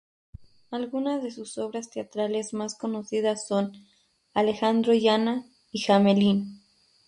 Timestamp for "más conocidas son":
2.55-3.71